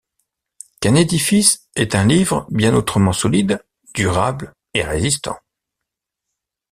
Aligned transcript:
Qu’un 0.79 0.95
édifice 0.95 1.67
est 1.75 1.93
un 1.93 2.07
livre 2.07 2.47
bien 2.49 2.73
autrement 2.73 3.13
solide, 3.13 3.63
durable, 3.93 4.51
et 4.73 4.81
résistant! 4.81 5.37